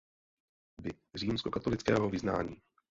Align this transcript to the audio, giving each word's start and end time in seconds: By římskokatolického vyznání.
By 0.81 0.91
římskokatolického 1.15 2.09
vyznání. 2.09 2.61